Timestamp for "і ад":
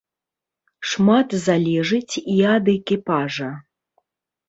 2.39-2.65